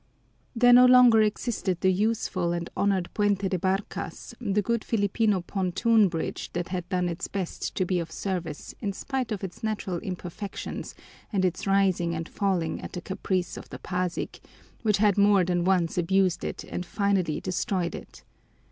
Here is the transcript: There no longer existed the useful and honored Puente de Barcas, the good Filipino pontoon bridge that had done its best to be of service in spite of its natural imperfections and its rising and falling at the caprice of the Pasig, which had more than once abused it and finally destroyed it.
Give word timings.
There 0.55 0.73
no 0.73 0.87
longer 0.87 1.21
existed 1.21 1.81
the 1.81 1.91
useful 1.93 2.53
and 2.53 2.71
honored 2.75 3.11
Puente 3.13 3.47
de 3.47 3.59
Barcas, 3.59 4.33
the 4.41 4.63
good 4.63 4.83
Filipino 4.83 5.41
pontoon 5.41 6.07
bridge 6.07 6.51
that 6.53 6.69
had 6.69 6.89
done 6.89 7.07
its 7.07 7.27
best 7.27 7.75
to 7.75 7.85
be 7.85 7.99
of 7.99 8.11
service 8.11 8.73
in 8.79 8.93
spite 8.93 9.31
of 9.31 9.43
its 9.43 9.61
natural 9.61 9.99
imperfections 9.99 10.95
and 11.31 11.45
its 11.45 11.67
rising 11.67 12.15
and 12.15 12.27
falling 12.27 12.81
at 12.81 12.93
the 12.93 13.01
caprice 13.01 13.57
of 13.57 13.69
the 13.69 13.77
Pasig, 13.77 14.39
which 14.81 14.97
had 14.97 15.19
more 15.19 15.43
than 15.43 15.65
once 15.65 15.99
abused 15.99 16.43
it 16.43 16.63
and 16.63 16.83
finally 16.83 17.39
destroyed 17.39 17.93
it. 17.93 18.23